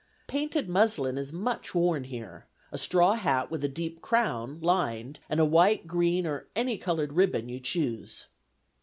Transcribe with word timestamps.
Painted 0.25 0.67
muslin 0.67 1.15
is 1.15 1.31
much 1.31 1.75
worn 1.75 2.05
here; 2.05 2.47
a 2.71 2.77
straw 2.79 3.13
hat 3.13 3.51
with 3.51 3.63
a 3.63 3.67
deep 3.69 4.01
crown, 4.01 4.59
lined, 4.59 5.19
and 5.29 5.39
a 5.39 5.45
white, 5.45 5.85
green, 5.85 6.25
or 6.25 6.47
any 6.55 6.75
colored 6.75 7.13
ribbon 7.13 7.47
you 7.49 7.59
choose." 7.59 8.25